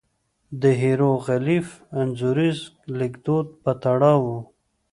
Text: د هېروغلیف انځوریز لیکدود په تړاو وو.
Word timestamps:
د 0.61 0.63
هېروغلیف 0.81 1.67
انځوریز 2.01 2.59
لیکدود 2.99 3.47
په 3.63 3.71
تړاو 3.83 4.19
وو. 4.25 4.39